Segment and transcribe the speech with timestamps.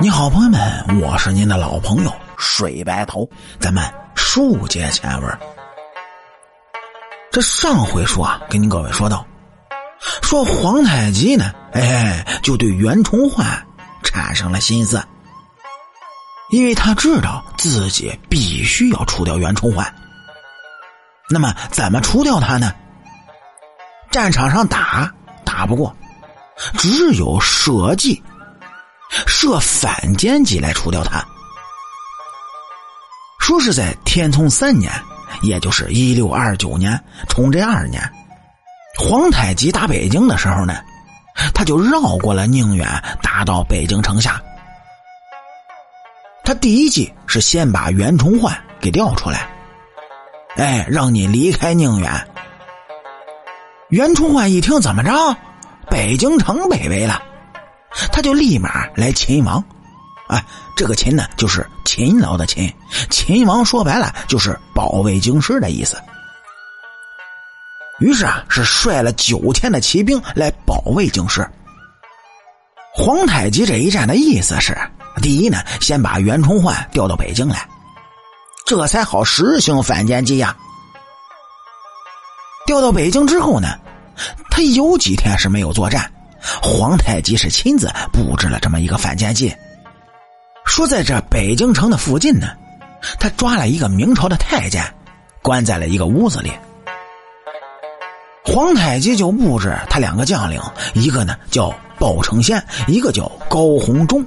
[0.00, 3.28] 你好，朋友们，我是您的老朋友水白头，
[3.60, 3.84] 咱们
[4.16, 5.38] 书接前文。
[7.30, 9.24] 这上回说啊，跟您各位说到，
[10.22, 13.64] 说皇太极呢，哎，就对袁崇焕
[14.02, 15.00] 产生了心思，
[16.50, 19.94] 因为他知道自己必须要除掉袁崇焕。
[21.30, 22.74] 那么怎么除掉他呢？
[24.10, 25.08] 战场上打
[25.44, 25.94] 打不过，
[26.76, 28.20] 只有设计。
[29.26, 31.24] 设反间计来除掉他。
[33.38, 34.90] 说是在天聪三年，
[35.42, 36.98] 也就是一六二九年，
[37.28, 38.02] 崇祯二年，
[38.98, 40.76] 皇太极打北京的时候呢，
[41.52, 42.88] 他就绕过了宁远，
[43.22, 44.40] 打到北京城下。
[46.44, 49.48] 他第一计是先把袁崇焕给调出来，
[50.56, 52.28] 哎，让你离开宁远。
[53.88, 55.10] 袁崇焕一听，怎么着？
[55.90, 57.22] 北京城北围了。
[58.10, 59.62] 他就立马来秦王，
[60.28, 60.44] 哎，
[60.76, 62.72] 这个秦呢，就是勤劳的勤。
[63.10, 65.96] 秦王说白了就是保卫京师的意思。
[68.00, 71.48] 于是啊，是率了九千的骑兵来保卫京师。
[72.94, 74.76] 皇太极这一战的意思是：
[75.22, 77.66] 第一呢，先把袁崇焕调到北京来，
[78.66, 80.56] 这才好实行反间计呀。
[82.66, 83.78] 调到北京之后呢，
[84.50, 86.11] 他有几天是没有作战。
[86.62, 89.54] 皇太极是亲自布置了这么一个反间计，
[90.64, 92.48] 说在这北京城的附近呢，
[93.18, 94.82] 他抓了一个明朝的太监，
[95.42, 96.52] 关在了一个屋子里。
[98.44, 100.60] 皇太极就布置他两个将领，
[100.94, 104.24] 一个呢叫鲍承先，一个叫高鸿忠，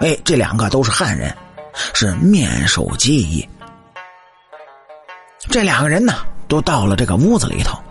[0.00, 1.34] 哎，这两个都是汉人，
[1.94, 3.48] 是面授机宜。
[5.48, 6.14] 这两个人呢，
[6.48, 7.81] 都到了这个屋子里头。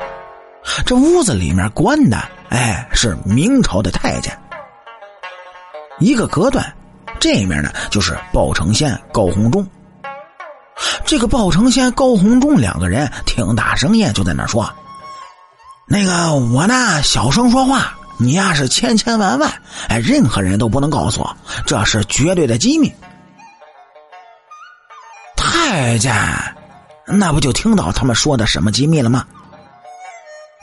[0.85, 2.17] 这屋子里面关的，
[2.49, 4.37] 哎，是明朝的太监。
[5.99, 6.73] 一个隔断，
[7.19, 9.67] 这面呢就是鲍承先、高鸿忠。
[11.05, 14.71] 这个鲍承先、高鸿忠两个人挺大声音，就在那说
[15.87, 19.51] ：“那个我呢，小声说话，你呀是千千万万，
[19.89, 22.91] 哎，任何人都不能告诉我，这是绝对的机密。”
[25.37, 26.15] 太监，
[27.05, 29.25] 那不就听到他们说的什么机密了吗？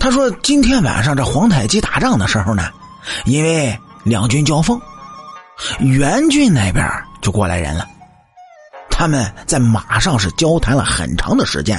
[0.08, 2.70] 他说：“今天晚上这皇太极打仗的时候呢，
[3.26, 4.80] 因为两军交锋，
[5.80, 6.82] 元军那边
[7.20, 7.86] 就过来人了。
[8.88, 11.78] 他们在马上是交谈了很长的时间，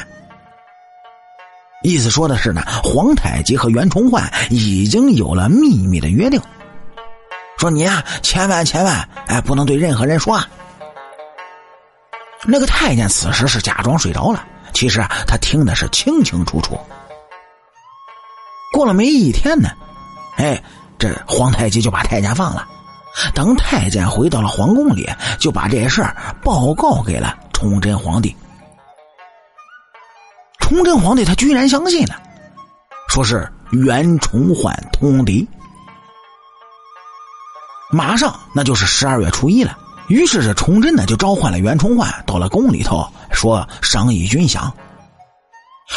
[1.82, 6.40] 意思说的是呢，皇太极和袁崇焕已经有了秘密的约定，
[7.58, 10.48] 说你呀，千万千万哎，不能对任何人说啊。”
[12.46, 16.80] 那个太监此时是假装睡着了，其实啊，他听的是清清楚楚。
[18.80, 19.68] 过了没一天呢，
[20.38, 20.64] 哎，
[20.98, 22.66] 这皇太极就把太监放了。
[23.36, 25.06] 等太监回到了皇宫里，
[25.38, 28.34] 就把这事儿报告给了崇祯皇帝。
[30.60, 32.16] 崇祯皇帝他居然相信了，
[33.10, 35.46] 说是袁崇焕通敌。
[37.92, 44.72] 马上那就是十二月初一了，于是这崇祯呢就召唤了袁崇焕到了宫里头，说商议军饷。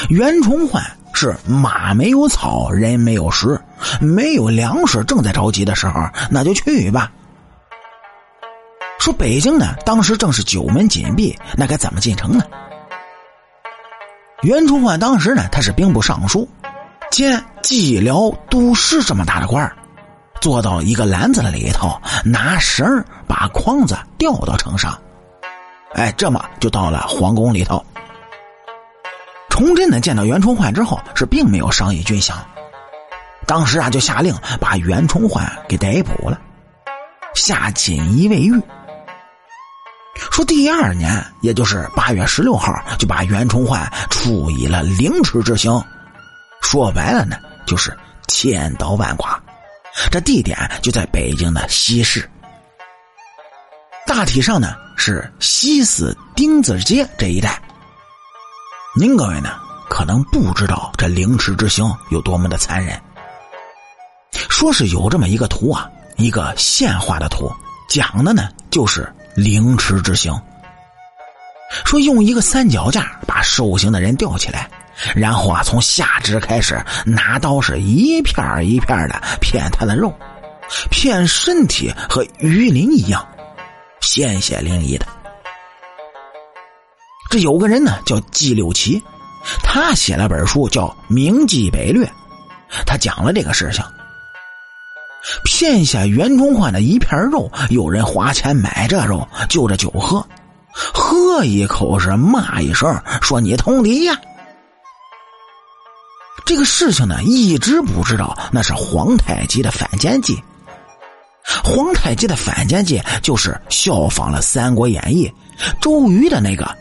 [0.08, 0.82] 袁崇焕。
[1.12, 3.60] 是马没有草，人没有食，
[4.00, 7.10] 没有粮食，正在着急的时候，那就去吧。
[8.98, 12.44] 说北京呢，当时正是九门紧闭，那该怎么进城呢？
[14.42, 16.48] 袁崇焕当时呢，他是兵部尚书，
[17.10, 19.70] 兼蓟辽都师这么大的官
[20.40, 22.84] 坐到一个篮子里头，拿绳
[23.28, 24.98] 把筐子吊到城上，
[25.94, 27.84] 哎，这么就到了皇宫里头。
[29.62, 32.34] 崇祯呢见到袁崇焕之后是并没有商议军饷，
[33.46, 36.40] 当时啊就下令把袁崇焕给逮捕了，
[37.36, 38.60] 下锦衣卫狱。
[40.32, 45.80] 说第二年，也就是八月十六号，就把袁崇焕处以了凌迟之刑。
[46.60, 47.96] 说白了呢，就是
[48.26, 49.40] 千刀万剐。
[50.10, 52.28] 这地点就在北京的西市，
[54.08, 57.61] 大体上呢是西四丁字街这一带。
[58.94, 59.58] 您各位呢，
[59.88, 63.00] 可能不知道这凌迟之刑有多么的残忍。
[64.50, 67.50] 说是有这么一个图啊，一个线画的图，
[67.88, 70.38] 讲的呢就是凌迟之刑。
[71.86, 74.68] 说用一个三脚架把受刑的人吊起来，
[75.14, 80.12] 然后啊从下肢开始拿刀是一片一片的片他的肉，
[80.90, 83.26] 片身体和鱼鳞一样，
[84.02, 85.06] 鲜血淋漓的。
[87.32, 89.02] 这有个人呢，叫纪六奇，
[89.62, 92.04] 他写了本书叫《明记北略》，
[92.84, 93.82] 他讲了这个事情。
[95.42, 100.22] 骗下袁崇焕的一片肉，有人花钱买这肉，就着酒喝，
[100.74, 104.14] 喝一口是骂一声，说你通敌呀。
[106.44, 110.38] 这个事情呢，一直不知道那是皇太极的反间计。
[111.64, 115.32] 皇太极的反间计就是效仿了《三国演义》
[115.80, 116.76] 周瑜的那个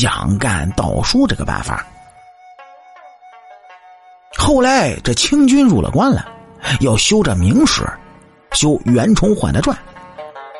[0.00, 1.86] 蒋干盗书这个办法。
[4.36, 6.26] 后来这清军入了关了，
[6.80, 7.86] 要修这明史，
[8.54, 9.76] 修袁崇焕的传。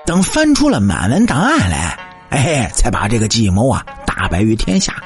[0.07, 1.99] 等翻出了满文档案来，
[2.31, 5.03] 哎，才把这个计谋啊大白于天下。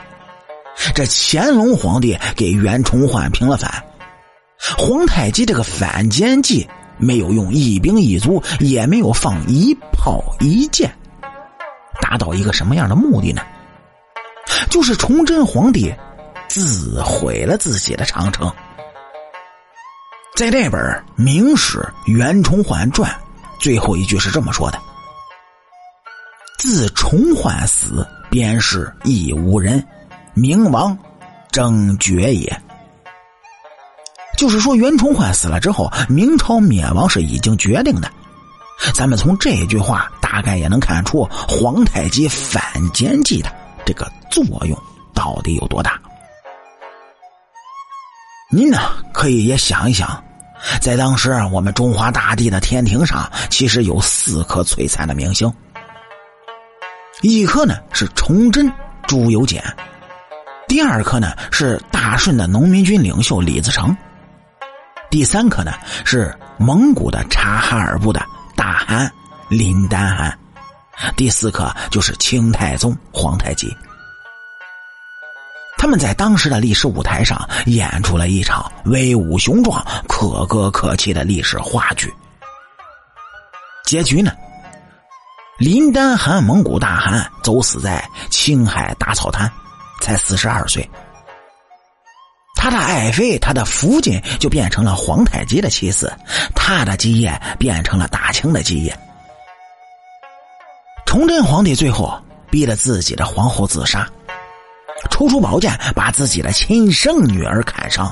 [0.94, 3.82] 这乾隆皇帝给袁崇焕平了反，
[4.76, 10.94] 皇太极这个反间计没有用一兵一卒，也没有放一炮一箭，
[12.02, 13.40] 达到一个什么样的目的呢？
[14.70, 15.94] 就是崇祯皇帝
[16.48, 18.52] 自毁了自己的长城。
[20.36, 20.80] 在这本
[21.16, 23.10] 《明史袁崇焕传》
[23.60, 24.80] 最后一句是这么说的
[26.58, 29.84] ：“自崇焕死，便是亦无人。”
[30.34, 30.96] 明亡，
[31.50, 32.62] 正绝也。
[34.36, 38.08] 就是说，袁崇焕死了之后，明朝灭亡是已经决定的。
[38.94, 42.62] 咱们从这句话大概也能看出皇太极反
[42.92, 43.52] 间计的
[43.88, 44.78] 这个作用
[45.14, 45.98] 到底有多大。
[48.50, 48.78] 您呢，
[49.14, 50.22] 可以也想一想，
[50.78, 55.50] 在当时我们中华大地的天庭上，其实有四颗璀璨的明星，
[57.22, 58.70] 一颗呢是崇祯、
[59.06, 59.64] 朱由检。
[60.66, 63.96] 第二颗呢是大顺的农民军领袖李自成，
[65.08, 65.72] 第三颗呢
[66.04, 68.22] 是蒙古的察哈尔部的
[68.54, 69.10] 大汗
[69.48, 70.38] 林丹汗，
[71.16, 73.74] 第四颗就是清太宗皇太极。
[75.76, 82.12] 他们在当时的历史舞台上演出了一场威武雄壮、可歌可泣的历史话剧。
[83.84, 84.32] 结局呢，
[85.58, 89.50] 林丹汗蒙古大汗走死在青海大草滩。
[90.00, 90.88] 才四十二岁，
[92.54, 96.16] 他的爱妃，他的福晋就变成了皇太极的妻子，
[96.54, 98.96] 他的基业变成了大清的基业。
[101.18, 102.16] 崇祯皇帝最后
[102.48, 104.08] 逼着自己的皇后自杀，
[105.10, 108.08] 抽出宝剑把自己的亲生女儿砍伤。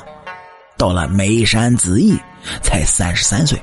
[0.77, 2.19] 到了眉山子义，
[2.65, 3.63] 才三十三岁，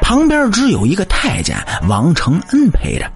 [0.00, 1.56] 旁边只有一个太监
[1.88, 3.08] 王承恩陪着。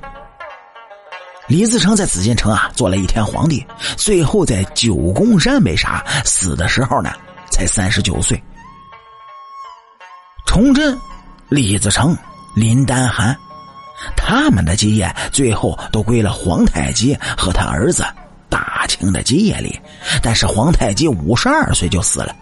[1.48, 7.10] 李自成在紫禁城啊做了一天皇帝，最后在九宫山被杀，死的时候呢
[7.50, 8.40] 才三十九岁。
[10.46, 10.96] 崇祯、
[11.48, 12.16] 李自成、
[12.54, 13.36] 林丹汗，
[14.16, 18.04] 他们的基业最后都归了皇太极和他儿子
[18.48, 19.78] 大清的基业里，
[20.22, 22.34] 但是皇太极五十二岁就死了。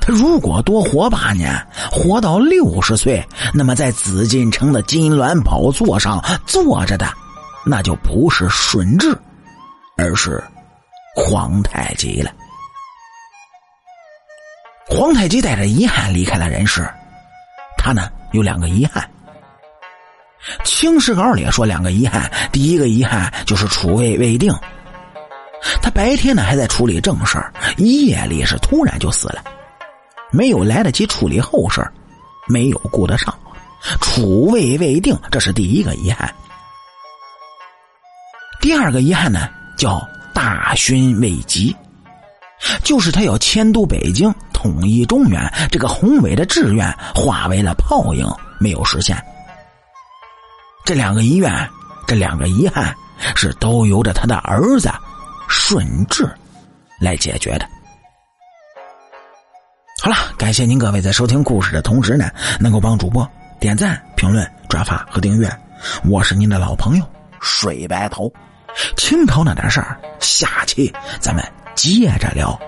[0.00, 7.10] 他如果多活八年，活到六十岁，那么在紫禁城的金銮宝座上坐着的。
[7.66, 9.16] 那就不是顺治，
[9.96, 10.44] 而是
[11.16, 12.30] 皇太极了。
[14.86, 16.86] 皇太极带着遗憾离开了人世，
[17.78, 19.08] 他呢有两个遗憾。
[20.64, 24.54] 清史稿里说两个遗憾，第一个遗憾就是储位未定。
[25.80, 27.42] 他白天呢还在处理正事
[27.78, 29.42] 夜里是突然就死了，
[30.30, 31.82] 没有来得及处理后事
[32.46, 33.34] 没有顾得上，
[34.00, 36.32] 储位未定，这是第一个遗憾。
[38.60, 41.74] 第二个遗憾呢，叫大勋未及，
[42.82, 48.26] 就是他要迁都北京，统一中原，这个宏伟的志愿化为了泡影，
[48.58, 49.16] 没有实现。
[50.84, 51.50] 这两个遗愿，
[52.06, 52.94] 这两个遗憾，
[53.34, 54.90] 是都由着他的儿子
[55.48, 56.28] 顺治
[57.00, 57.66] 来解决的。
[60.02, 63.26] 好了，感谢您各位在收听故事的同时呢，能够帮主播
[63.58, 65.50] 点赞、评论、转发和订阅。
[66.04, 67.04] 我是您的老朋友
[67.40, 68.30] 水白头。
[68.96, 71.42] 清朝那点事儿，下期咱们
[71.74, 72.58] 接着聊。